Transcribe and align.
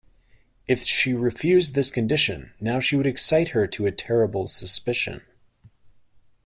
If 0.65 0.81
she 0.83 1.13
refused 1.13 1.75
this 1.75 1.91
condition 1.91 2.53
now 2.59 2.79
she 2.79 2.95
would 2.95 3.05
excite 3.05 3.49
her 3.49 3.67
to 3.67 3.85
a 3.85 3.91
terrible 3.91 4.47
suspicion. 4.47 5.21